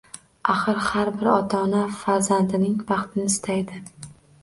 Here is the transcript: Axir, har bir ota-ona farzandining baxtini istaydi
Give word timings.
Axir, 0.53 0.79
har 0.85 1.11
bir 1.19 1.29
ota-ona 1.35 1.83
farzandining 2.01 2.83
baxtini 2.91 3.33
istaydi 3.37 3.83